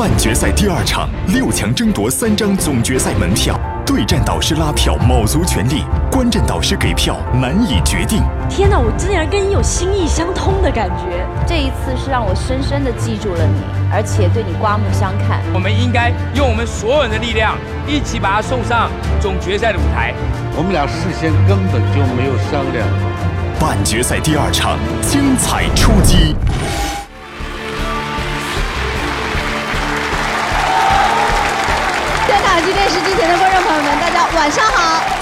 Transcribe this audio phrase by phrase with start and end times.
[0.00, 3.54] 半决赛第二场，六强争夺三张总决赛门票，
[3.84, 8.22] 对战导师拉票卯足全力，观战导师给票难以决定。
[8.48, 11.22] 天哪，我竟然跟你有心意相通的感觉！
[11.46, 13.60] 这一次是让我深深的记住了你，
[13.92, 15.42] 而且对你刮目相看。
[15.52, 17.54] 我们应该用我们所有人的力量，
[17.86, 18.90] 一起把他送上
[19.20, 20.14] 总决赛的舞台。
[20.56, 22.88] 我们俩事先根本就没有商量。
[23.60, 26.34] 半决赛第二场，精彩出击。
[33.20, 35.19] 前的观众朋友们，大家晚上好！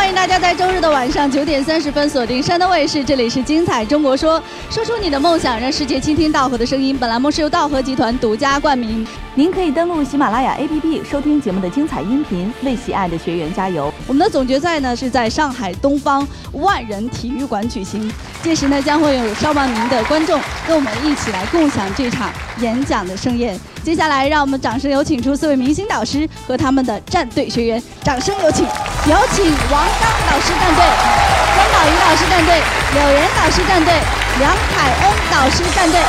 [0.00, 4.40] 欢迎大家在周日的晚上九点三十分锁定山东卫视，这里是《精彩中国说》，
[4.74, 6.96] 说出你的梦想，让世界倾听稻禾的声音。
[6.96, 9.06] 本栏目是由道和集团独家冠名。
[9.34, 13.92] 您可以登录喜马拉雅 APP 收听节目的精彩音频，为喜爱的学员加油。
[14.06, 18.10] 我们的总决赛呢是在上海东方万人体育馆举行，
[18.42, 23.60] 届时呢将会有上万名的观众跟我们一起来共享这场演讲的盛宴。
[23.84, 27.82] 接下来，让我们掌声有请出四位明星导师和他们的战队学员。
[28.02, 30.84] 掌声有请，有请王刚导师战队、
[31.56, 32.62] 张宝仪导师战队、
[32.94, 33.92] 柳岩导师战队、
[34.38, 36.00] 梁凯恩导师战队。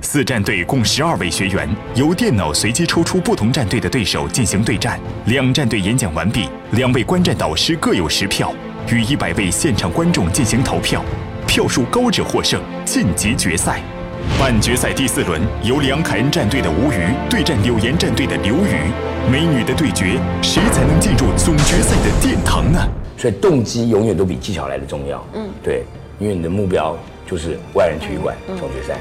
[0.00, 4.98] 四战队共十二位学员，由电脑随机抽出不同战队的对手进行对战。
[5.26, 8.50] 两战队演讲完毕，两位观战导师各有十票，
[8.90, 11.04] 与一百位现场观众进行投票，
[11.46, 13.82] 票数高者获胜，晋级决赛。
[14.36, 18.90] 半决赛第四轮，由梁凯恩战队的吴瑜对战柳岩战队的刘宇，
[19.30, 22.78] 美女的对决，谁才能进入总决赛的殿堂呢？
[23.16, 25.24] 所以动机永远都比技巧来的重要。
[25.34, 25.84] 嗯，对，
[26.20, 26.96] 因为你的目标
[27.28, 28.96] 就是万人体育馆总决赛，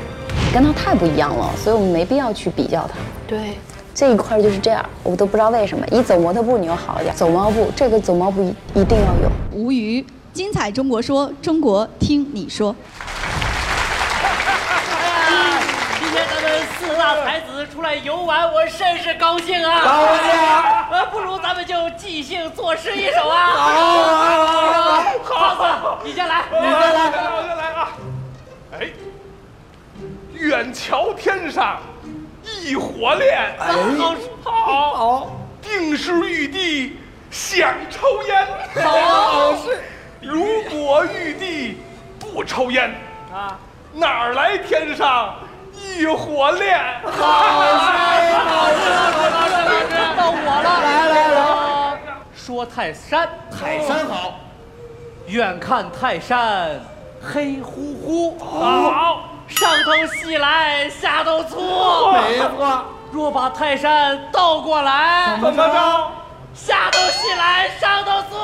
[0.51, 2.95] 跟他太不一样了，所以我们没必要去比较他。
[3.27, 3.53] 对，
[3.93, 5.85] 这一块就是这样，我都不知道为什么。
[5.91, 9.31] 一走模特步你又好一点，走猫步这个走猫步一定要有。
[9.51, 12.75] 吴瑜，精彩中国说，中国听你说。
[17.67, 19.81] 出来游玩，我甚是高兴啊！
[19.83, 20.31] 高兴。
[20.39, 20.87] 啊！
[20.91, 23.47] 呃，不如咱们就即兴作诗一首啊！
[25.23, 25.55] 好好！
[25.55, 27.63] 好，好，你先来，你先来，我先来。
[27.73, 27.89] 啊！
[28.79, 28.89] 哎，
[30.33, 31.77] 远瞧天上
[32.43, 36.97] 一火炼，好，好，好，定是玉帝
[37.29, 38.47] 想抽烟，
[38.83, 39.55] 好。
[39.57, 39.83] 是。
[40.19, 41.79] 如果玉帝
[42.19, 42.93] 不抽烟
[43.31, 43.57] 啊，
[43.93, 45.35] 哪来天上？
[45.77, 47.85] 一火炼，好事
[48.33, 49.17] 好事好
[49.47, 50.33] 事到我
[50.63, 51.39] 了，来来来，
[52.35, 54.35] 说泰山，泰山好，
[55.27, 56.79] 远看泰山
[57.21, 62.85] 黑乎乎，好，上头细来下头粗，没错。
[63.11, 66.11] 若把泰山倒过来，怎么着？
[66.53, 68.35] 下头细来上头粗。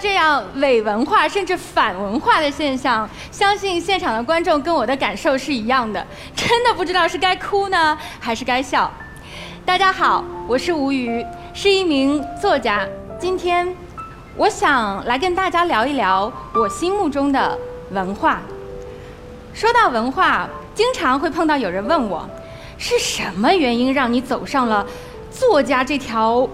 [0.00, 8.90] 这样伪文化甚至反文化的现象，相信现场的观众跟我的感受是一样的，真的不知道是该哭呢 还是该笑。
[9.64, 12.86] 大家好，我是吴瑜，是一名作家。
[13.18, 13.74] 今天，
[14.36, 17.58] 我想来跟大家聊一聊我心目中的
[17.90, 18.40] 文化。
[19.52, 22.28] 说到文化，经常会碰到有人问我，
[22.78, 24.86] 是什么原因让你走上了
[25.30, 26.48] 作家这条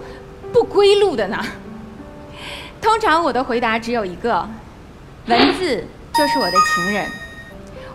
[0.51, 1.37] 不归路的呢？
[2.85, 4.47] 通常我的回答只有一个，
[5.25, 7.03] 文字就是我的情人，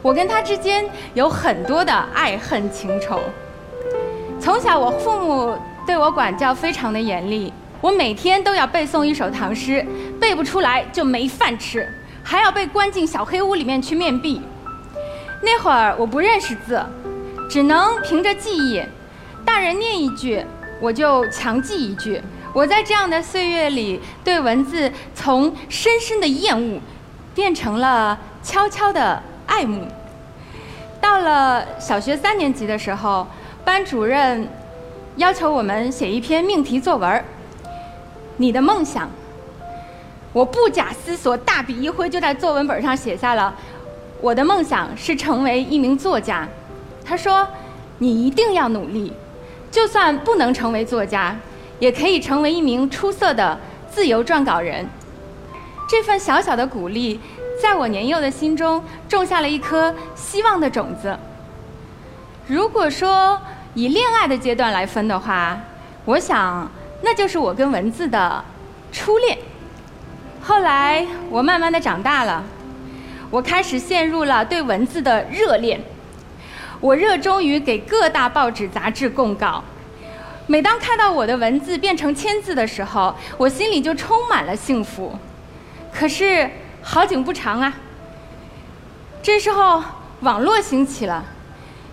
[0.02, 0.84] 我跟他之间
[1.14, 3.20] 有很多的爱恨情仇。
[4.40, 5.56] 从小我父母
[5.86, 9.86] 对我管教非常的严厉，我每天都要背诵一首唐诗，
[10.20, 11.88] 背不出来就没饭吃，
[12.24, 14.42] 还要被关进小黑屋里面去面壁。
[15.40, 16.84] 那会儿我不认识字，
[17.48, 18.82] 只能凭着记忆，
[19.44, 20.44] 大人念一句，
[20.80, 22.20] 我就强记一句。
[22.52, 26.80] 我在这样的岁月里，对文字从深深的厌恶，
[27.34, 29.86] 变成了悄悄的爱慕。
[31.00, 33.26] 到了小学三年级的时候，
[33.64, 34.48] 班主任
[35.16, 37.24] 要求我们写一篇命题作文
[38.36, 39.08] 你的梦想。
[40.32, 43.54] 我不假思索，大笔一挥就在作文本上写下了
[44.20, 46.48] 我的梦想是成为一名作家。
[47.04, 47.46] 他说
[47.98, 49.12] ：“你一定要努力，
[49.70, 51.36] 就算不能成为作家。”
[51.80, 53.58] 也可以成为一名出色的
[53.90, 54.88] 自由撰稿人。
[55.88, 57.18] 这份小小的鼓励，
[57.60, 61.18] 在我年幼的心中种下了一颗希望的种子。
[62.46, 63.40] 如果说
[63.74, 65.58] 以恋爱的阶段来分的话，
[66.04, 66.70] 我想
[67.02, 68.44] 那就是我跟文字的
[68.92, 69.36] 初恋。
[70.40, 72.42] 后来我慢慢的长大了，
[73.30, 75.80] 我开始陷入了对文字的热恋。
[76.80, 79.62] 我热衷于给各大报纸杂志供稿。
[80.50, 85.16] 每当看到我的文字变成签字的时候，我心里就充满了幸福。
[85.94, 86.50] 可是
[86.82, 87.72] 好景不长啊。
[89.22, 89.80] 这时候
[90.22, 91.24] 网络兴起了，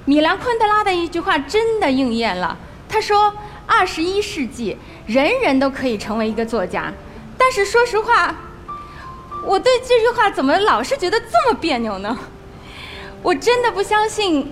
[0.06, 2.58] 米兰昆德拉的一句话真的应验了。
[2.90, 3.32] 他说
[3.68, 4.76] ：“二十一世纪，
[5.06, 6.92] 人人都可以成为一个作家。”
[7.38, 8.34] 但是说实话，
[9.46, 12.18] 我对这句话怎么老是觉得这么别扭呢？
[13.22, 14.52] 我真的不相信，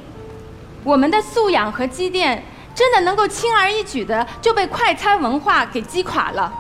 [0.83, 2.43] 我们的素养和积淀
[2.75, 6.53] 真的能够轻而易举的就被快餐文化给击垮了。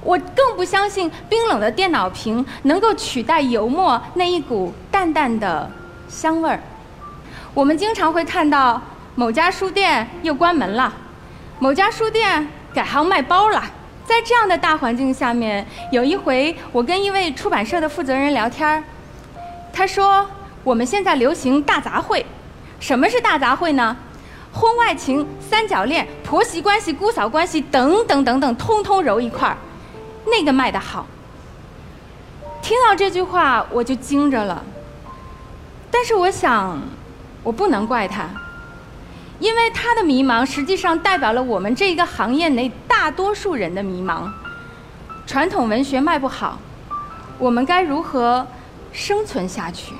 [0.00, 5.68] 我更不相信冰冷的电脑屏能够取代油墨那一股淡淡的
[6.08, 6.60] 香味儿。
[7.52, 8.80] 我们经常会看到
[9.16, 10.92] 某家书店又关门了，
[11.58, 13.64] 某家书店改行卖包了。
[14.04, 18.82] 在这样的大环境下面，有一回我跟一位出版社的负责人聊天儿，
[19.72, 20.24] 他说
[20.62, 22.24] 我们现在流行大杂烩，
[22.78, 23.96] 什么是大杂烩呢？
[24.52, 29.56] 婚外情、三角恋、婆媳关系、姑嫂关系等等等等，通通揉一块儿，
[30.26, 31.06] 那个卖的好。
[32.60, 34.64] 听到这句话我就惊着了，
[35.90, 36.80] 但是我想，
[37.42, 38.28] 我不能怪他。
[39.38, 44.28] 因为他的迷茫，实际上代表了我们这一个行业内大多数人的迷茫。
[45.26, 46.58] 传统文学卖不好，
[47.38, 48.44] 我们该如何
[48.92, 49.92] 生存下去？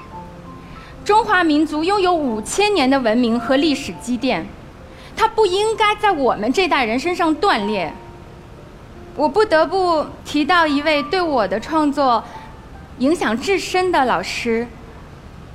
[1.08, 4.46] 中华民族拥有五千年的文明和历史积淀，
[5.16, 7.90] 它不应该在我们这代人身上断裂。
[9.16, 12.22] 我不得不提到一位对我的创作
[12.98, 14.68] 影响至深的老师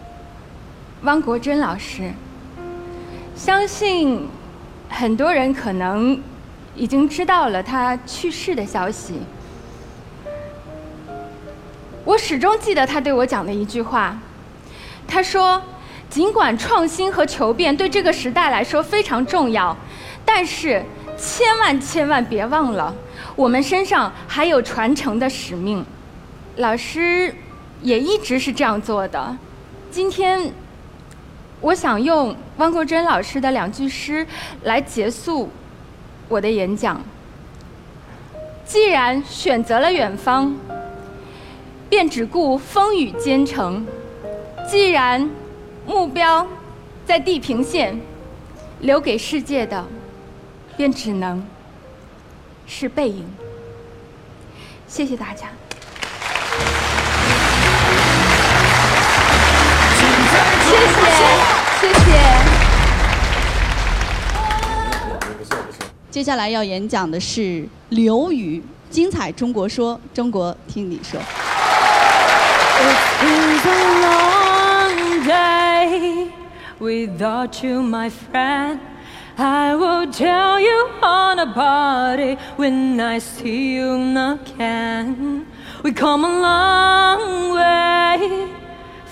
[1.04, 2.12] ——汪国真老师。
[3.36, 4.28] 相信
[4.90, 6.20] 很多人可能
[6.76, 9.20] 已经知道了他去世的消息。
[12.04, 14.18] 我始终记得他对我讲的一句话，
[15.08, 15.62] 他说
[16.10, 19.76] ：“尽管创新和求变对这个时代来说非常重要，
[20.26, 20.84] 但是
[21.18, 22.94] 千万千万别忘了，
[23.36, 25.86] 我们身上还有传承的使命。”
[26.58, 27.36] 老师
[27.82, 29.38] 也一直是这样做的。
[29.92, 30.52] 今天。
[31.62, 34.28] 我想用汪国真老师的两句诗
[34.64, 35.50] 来结束
[36.28, 37.02] 我的演讲。
[38.66, 40.54] 既然选择了远方，
[41.88, 43.86] 便只顾风雨兼程；
[44.70, 45.30] 既然
[45.86, 46.48] 目标
[47.06, 48.00] 在地平线，
[48.80, 49.86] 留给世界的
[50.76, 51.46] 便只能
[52.66, 53.26] 是背影。
[54.88, 55.48] 谢谢大家。
[60.66, 61.12] 谢谢。
[61.80, 62.12] 谢谢。
[66.10, 71.20] 接下来要演讲的是刘宇，精彩中国说，中国听你说。
[75.24, 76.34] A day
[76.80, 78.82] without you, my friend.
[79.38, 83.90] I will tell you on a party when I see you
[84.34, 85.48] again.
[85.82, 88.50] We come a long way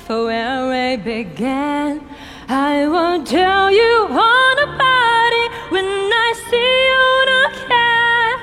[0.06, 2.06] for where we began.
[2.50, 5.86] I won't tell you all about it when
[6.28, 7.07] I see you
[7.48, 8.38] again.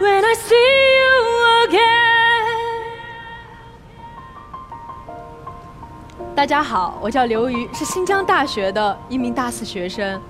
[0.00, 0.83] When I see
[6.34, 10.20] 大家好，我叫刘瑜，是新疆大学的一名大四学生。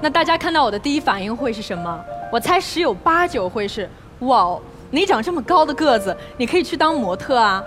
[0.00, 2.00] 那大家看到我的第一反应会是什么？
[2.30, 3.90] 我猜十有八九会是：
[4.20, 4.56] 哇，
[4.88, 7.60] 你长这么高的个子，你可以去当模特啊！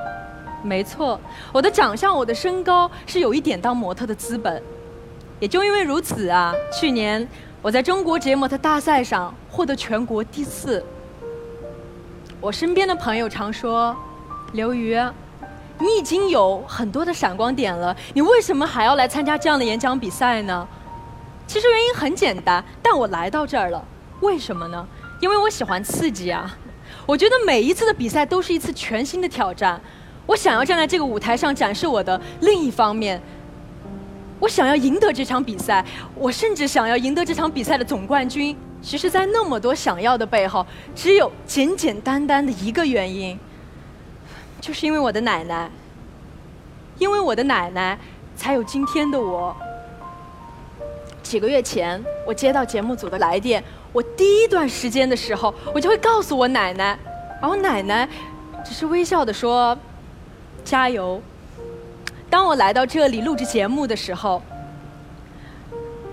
[0.64, 1.20] 没错，
[1.52, 4.64] 我的长相，我的身高是有一点当模特的资本。
[5.42, 7.28] 也就因为如此啊，去年
[7.62, 10.82] 我在中国节模特大赛上获得全国第四。
[12.40, 13.94] 我身边的朋友常说
[14.54, 14.98] ：“刘瑜，
[15.80, 20.68] 你已经有很多的闪光点了，你为什么还要来参加这样的演讲比赛呢？”
[21.46, 23.84] 其实原因很简单，但我来到这儿了，
[24.22, 24.88] 为什么呢？
[25.20, 26.58] 因为我喜欢刺激啊！
[27.06, 29.80] 我觉得每一次的比赛都是一次全新的挑战。
[30.26, 33.22] 我想要站在这个舞台上展示我的另一方面。
[34.40, 38.56] 我想要赢得这场比赛，我甚至想要赢得这场比赛的总冠军。
[38.82, 43.38] 其实，在那么多想要的背后，只有简简单单的一个原因，
[44.64, 45.70] 就是因为我的奶奶。
[46.98, 48.00] 因为我的奶奶，
[48.34, 49.54] 才有今天的我。
[51.22, 56.98] 几个月前，我接到节目组的来电，我第一段时间的时候，我就会告诉我奶奶，
[57.42, 58.08] 而我奶奶
[58.64, 59.78] 只是微笑的说。
[60.64, 61.22] 加油！
[62.30, 64.42] 当我来到这里录制节目的时候，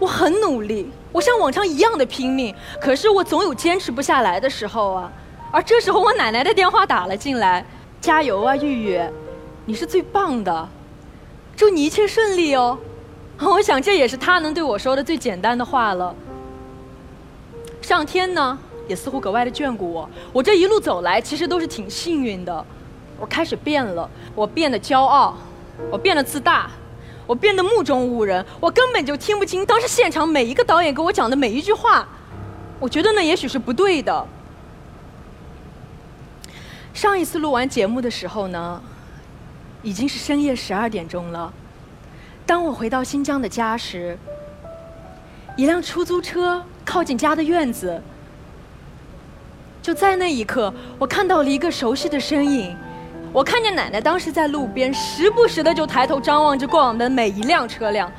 [0.00, 2.52] 我很努力，我像往常一样的拼命。
[2.80, 5.12] 可是我总有坚持不下来的时候啊。
[5.52, 7.64] 而这时候，我奶奶的电话打了进来
[8.00, 9.00] ：“加油啊，玉玉，
[9.66, 10.68] 你是最棒的，
[11.54, 12.78] 祝你一切顺利哦。
[13.40, 16.14] ”我想这也是他能对我说的最简单的话了。
[17.82, 20.08] 上天呢，也似乎格外的眷顾我。
[20.32, 22.64] 我这一路走来，其实都是挺幸运的。
[23.18, 25.36] 我开始变了，我变得骄傲，
[25.90, 26.70] 我变得自大，
[27.26, 32.08] 我变得目中无人，我根本就听不清当时现场每一个导演给我讲的每一句话。
[32.78, 34.26] 我觉得那也许是不对的。
[36.92, 38.82] 上一次录完节目的时候呢，
[39.82, 41.52] 已经是深夜十二点钟了。
[42.44, 44.18] 当我回到新疆的家时，
[45.56, 48.02] 一辆出租车靠近家的院子。
[49.80, 52.76] 就在那一刻，我看到了一个熟悉的身影。
[53.32, 58.10] 我看见奶奶当时在路边，时不时的就抬头张望着过往的每一辆车辆。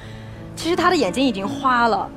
[0.56, 2.10] 其实她的眼睛已经花了，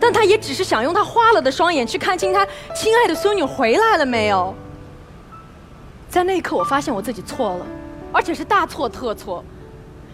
[0.00, 4.54] 但她也只是想用她花了的双眼去看清她亲爱的孙女回来了没有。
[6.08, 7.66] 在那一刻，我发现我自己错了，
[8.12, 9.44] 而且是大错特错。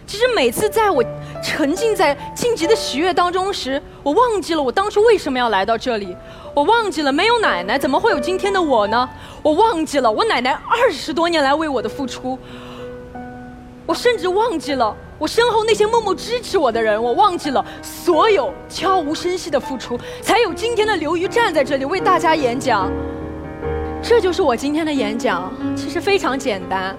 [0.05, 1.01] 其实每次在我
[1.41, 6.15] 沉浸在晋级的喜悦当中时，我忘记了我当初为什么要来到这里。
[6.53, 9.09] 我忘记了没有奶奶，怎么会有今天的我呢？
[9.41, 12.37] 我忘记了我奶奶二十多年来为我的付出。
[13.85, 17.01] 我甚至忘记了我身后那些默默支持我的人。
[17.01, 22.91] 我忘记了所有悄无声息的付出，才有今天的刘瑜站在这里为大家演讲。
[24.05, 26.93] 这就是我今天的演讲，其实非常简单。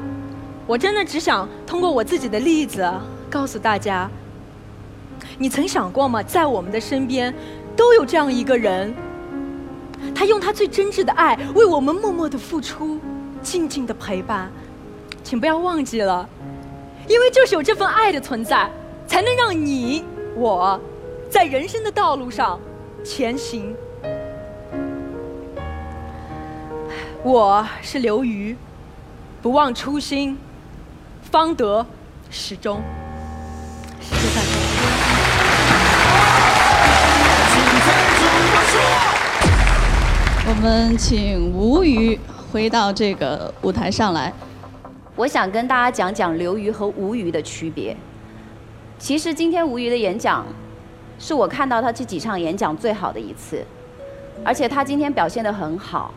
[0.66, 2.90] 我真的只想通过我自己的例子
[3.28, 4.10] 告诉大家：
[5.36, 6.22] 你曾想过吗？
[6.22, 7.32] 在我们的身边，
[7.76, 8.94] 都有这样一个人，
[10.14, 12.98] 他用他最真挚的爱为我们默默的付出，
[13.42, 14.50] 静静的陪伴。
[15.22, 16.26] 请不要忘记了，
[17.06, 18.68] 因为就是有这份爱的存在，
[19.06, 20.02] 才能让你
[20.34, 20.80] 我，
[21.28, 22.58] 在人生的道路上
[23.04, 23.76] 前行。
[27.24, 28.54] 我是刘瑜，
[29.40, 30.36] 不忘初心，
[31.22, 31.86] 方得
[32.28, 32.82] 始终。
[33.98, 34.48] 谢谢大家。
[40.46, 42.20] 我们请吴瑜
[42.52, 44.30] 回到这个舞台上来。
[45.16, 47.96] 我想跟大家讲讲刘瑜和吴瑜的区别。
[48.98, 50.44] 其实今天吴瑜的演讲，
[51.18, 53.64] 是我看到他这几场演讲最好的一次，
[54.44, 56.12] 而且他今天表现得很好。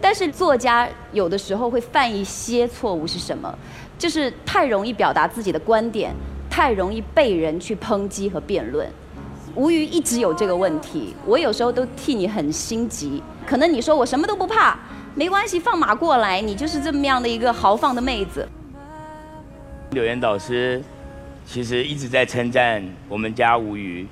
[0.00, 3.52] 但是作家有的时候会犯一些错误，是什么？
[3.98, 6.14] 就是太容易表达自己的观点，
[6.48, 8.88] 太容易被人去抨击和辩论。
[9.54, 13.22] 吴瑜一直有这个问题，我有时候都替你很心急。
[13.44, 14.78] 可能你说我什么都不怕，
[15.14, 18.48] 没关系，放马过来，你就是这么样的一个豪放的妹子。
[19.90, 20.80] 柳岩导师
[21.44, 24.06] 其实一直在称赞我们家吴瑜，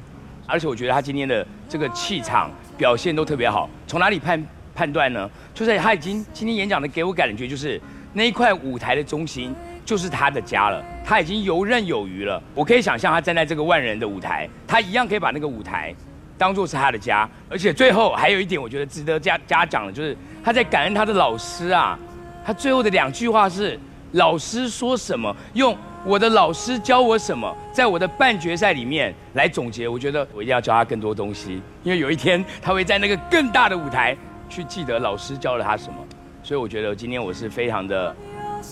[0.46, 3.70] 而且我觉得他今天的这个气场表现都特别好。
[3.86, 4.42] 从哪里判
[4.76, 5.28] 判断呢？
[5.54, 7.80] 就是他已经今天演讲的给我感觉就是
[8.12, 9.54] 那一块舞台的中心
[9.84, 12.40] 就是他的家了，他已经游刃有余了。
[12.54, 15.94] 我可以想象他站在这个万人的舞台，他一样可以把那个舞台
[16.36, 17.28] 当做是他的家。
[17.48, 20.14] 而且最后还有一点，我觉得值得家家长的，就是
[20.44, 21.98] 他在感恩他的老师啊。
[22.44, 23.78] 他最后的两句话是：
[24.12, 29.88] 老师说什么，用我的老师教我什么，在我的半决赛里面来总结。
[29.88, 34.16] 我觉得我一定要教他更多东西，因为有一天他会在那个更大的舞台
[34.48, 35.98] 去记得老师教了他什么。
[36.42, 38.14] 所以我觉得今天我是非常的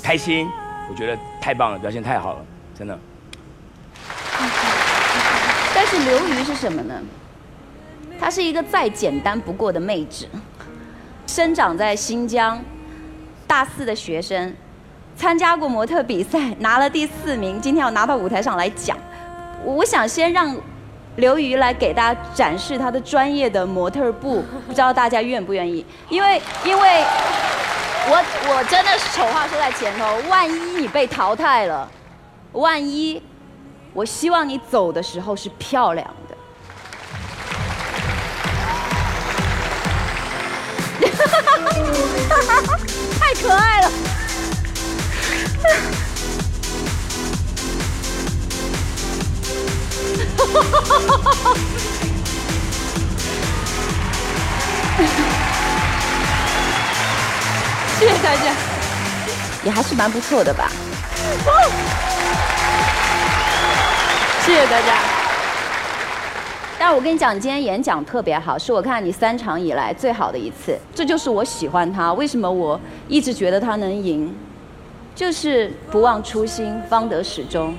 [0.02, 0.48] 开心，
[0.88, 2.44] 我觉得太棒了，表现太好了，
[2.78, 2.98] 真的。
[5.74, 6.94] 但是刘瑜是什么呢？
[8.20, 10.28] 她是一个再简单不过的妹纸，
[11.26, 12.62] 生长在新疆，
[13.46, 14.54] 大四的学生，
[15.16, 18.96] 参加过模特比赛，拿了第四名，今天要拿到舞台上来讲。
[19.64, 20.56] 我想先让
[21.16, 25.84] 刘瑜来给大家展示他的专业的模特步， 不知道大家愿不愿意？
[26.08, 27.04] 因为因为
[28.06, 31.88] 我我真的是丑话说在前头，万一你被淘汰了，
[32.52, 33.22] 万一。
[33.92, 36.34] 我希望你走的时候是漂亮的。
[43.20, 43.90] 太可爱了！
[59.74, 60.70] 还是蛮不错的吧。
[64.46, 65.02] 谢谢大家。
[66.78, 70.78] 但是我跟你讲，你今天演讲特别好，是我看你三场以来最好的一次。
[70.94, 74.32] 这就是我喜欢他，为什么我一直觉得他能赢，
[75.12, 77.74] 就是不忘初心，方得始终。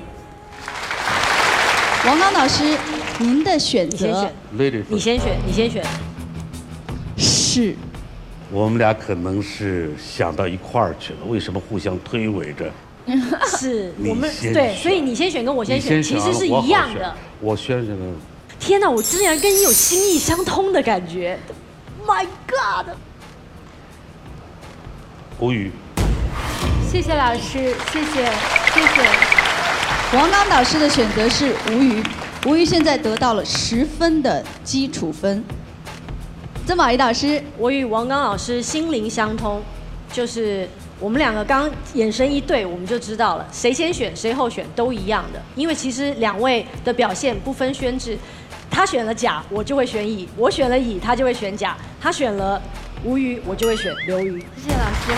[2.05, 2.77] 王刚老师，
[3.19, 4.29] 您的选择，
[4.89, 5.81] 你先选，你先选。
[7.17, 7.73] 是。
[8.51, 12.71] 我们俩可能是想到一块儿去了，为什么互相推诿着？
[13.57, 17.15] 是我们对，所以你先选跟我先选，其实是一样的。
[17.39, 18.15] 我选什么？
[18.59, 21.37] 天哪，我竟然跟你有心意相通的感觉
[22.07, 22.95] ！My God！
[25.39, 25.71] 无语。
[26.89, 28.25] 谢谢谢老师，谢谢，
[28.73, 30.17] 谢谢。
[30.17, 32.01] 王刚导师的选择是吴瑜，
[32.45, 35.43] 吴瑜现在得到了十分的基础分。
[36.65, 39.61] 曾宝仪导师，我与王刚老师心灵相通，
[40.11, 40.67] 就是
[40.99, 48.17] 我们两个刚眼神一对，我们就知道了谁先选谁后选都一样的，因为其实两位的表现不分轩轾，
[48.71, 52.59] 他选了甲，我就会选乙；我选了乙，他就会选甲；他选了
[53.03, 54.43] 吴瑜，我就会选刘瑜。
[54.57, 55.13] 谢谢老师。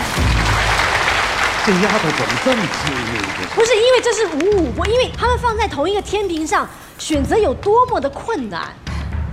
[1.66, 3.48] 这丫头怎么这么机灵？
[3.56, 6.68] 不是因为这是五五波，因为他们放在同一个天平上，
[7.00, 8.68] 选择有多么的困难。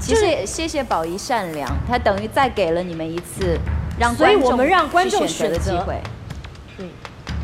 [0.05, 3.59] 其实也谢谢宝仪善良，他等于再给了你们一次
[3.99, 5.99] 让所以观众我们让观众去选择的机会。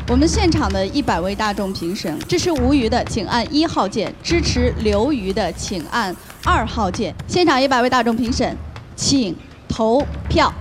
[0.07, 7.15] 我们现场的一百位大众评审，支持吴瑜的请按一号键，支持刘瑜的请按二号键。
[7.27, 8.55] 现场一百位大众评审，
[8.95, 9.35] 请
[9.67, 10.53] 投票。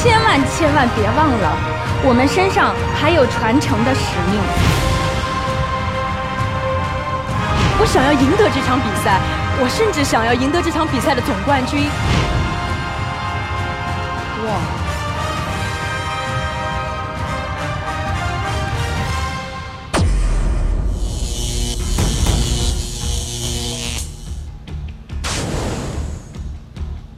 [0.00, 1.56] 千万千万别忘了，
[2.04, 4.89] 我们身上还有传承的使命。
[7.80, 9.18] 我想要赢得这场比赛，
[9.58, 11.88] 我甚至想要赢得这场比赛的总冠军。
[14.44, 14.60] 哇！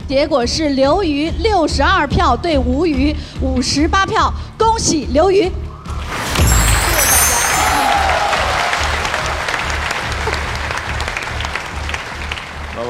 [0.07, 5.51] 结果是刘瑜六十二票对吴瑜五十八票，恭喜刘瑜！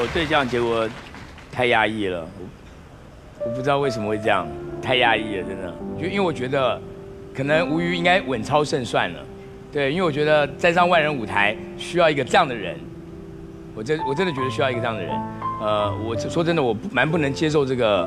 [0.03, 0.85] 我对这样结果
[1.49, 4.45] 太压抑了，我我不知道为什么会这样，
[4.81, 5.73] 太压抑了，真的。
[5.97, 6.77] 就因为我觉得，
[7.33, 9.19] 可能吴瑜应该稳操胜算了，
[9.71, 12.75] 对，因为我觉得站上万人舞台需要一个这样的人，
[13.73, 15.09] 我真我真的觉得需要一个这样的人。
[15.61, 18.05] 呃，我说真的，我蛮不能接受这个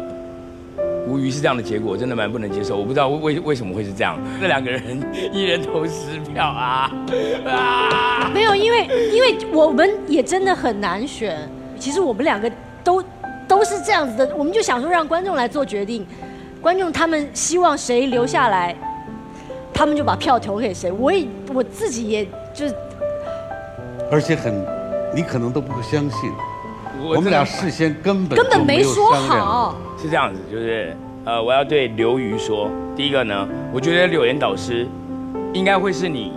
[1.07, 2.77] 吴瑜是这样的结果，真的蛮不能接受。
[2.77, 4.83] 我不知道为为什么会是这样，这两个人
[5.33, 6.93] 一人投十票啊
[7.47, 8.31] 啊！
[8.35, 11.49] 没有，因为因为我们也真的很难选。
[11.79, 12.51] 其实我们两个
[12.83, 13.03] 都
[13.47, 16.07] 都是这样子的，我们就想说让观众来做决定，
[16.61, 18.75] 观众他们希望谁留下来，
[19.73, 20.91] 他们就把票投给谁。
[20.91, 22.75] 我也我自己也就是
[24.11, 24.65] 而且很，
[25.15, 26.33] 你可能都不会相信，
[27.01, 29.77] 我我们俩事先根本根本没说好。
[30.01, 34.87] 是这样子，就是呃，我要对刘瑜说，第一个呢，我觉得柳岩导师
[35.53, 36.33] 应该会是你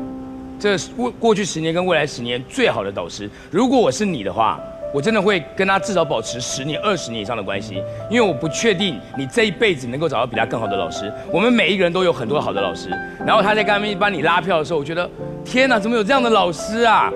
[0.59, 3.29] 这过过去十年跟未来十年最好的导师。
[3.51, 4.59] 如果我是你的话，
[4.93, 11.11] 我真的会跟他至少保持十年、二十年以上的关系，因为我不确定你这一辈子能够找到比他更好的老师。
[11.31, 12.89] 我们每一个人都有很多好的老师，
[13.25, 15.09] 然后他在刚刚帮你拉票的时候，我觉得
[15.45, 17.11] 天哪，怎么有这样的老师啊？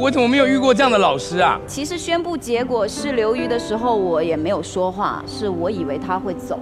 [0.00, 1.60] 我怎么没有遇过这样的老师啊？
[1.66, 6.58] 其实宣布结果是刘瑜的时候，我也没有说话，是我以为他会走。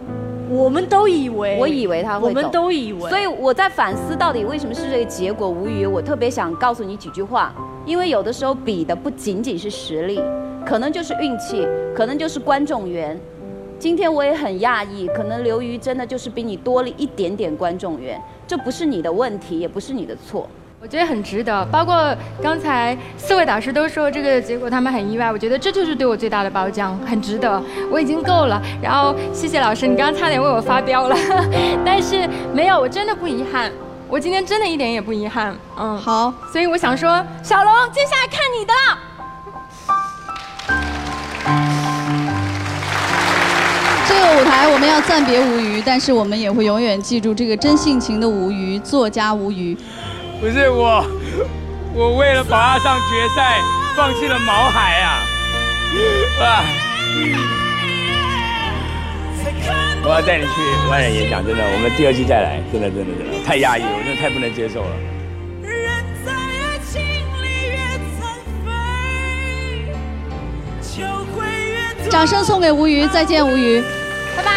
[0.51, 5.49] 我们都以为，我以为他会走，我们都以为，所以我在反思到底为什么是这个结果。
[5.49, 7.53] 无语，我特别想告诉你几句话，
[7.85, 10.19] 因为有的时候比的不仅仅是实力，
[10.69, 13.19] 可能就是运气，可能就是观众缘。
[13.79, 20.47] 今天我也很讶异，可能刘瑜真的就是比你多了一点点观众缘，这不是你的问题，也不是你的错。
[20.83, 28.61] 我觉得很值得，包括刚才四位导师都说这个结果他们很意外，我觉得这就是对我最大的褒奖，很值得，我已经够了。
[28.83, 31.17] 然后谢谢老师，你刚刚差点为我发飙了，
[31.83, 33.73] 但是没有，我真的不遗憾，
[34.07, 35.57] 我今天真的一点也不遗憾。
[35.79, 39.08] 嗯，好，所以我想说，小龙，接下来看你的了。
[44.21, 49.77] 个舞台我们要暂别吴瑜，但是我们也会永远记住这个真性情的吴瑜，作家吴瑜。
[50.41, 51.05] 不是我，
[51.95, 53.61] 我为了保他上决赛，
[53.97, 55.23] 放弃了毛海啊！
[56.41, 56.65] 啊！
[60.05, 60.51] 我要带你去
[60.91, 64.91] 万人演讲，真的，我们第二季再来，真的，真的，真的，太压抑了，我真的太不能接受了。
[72.09, 73.83] 掌声送给吴瑜，再见吴瑜。
[74.39, 74.51] 拜拜。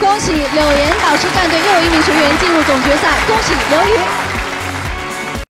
[0.00, 4.19] 恭喜柳岩导师战队又有一名学员进入总决赛，恭喜刘宇。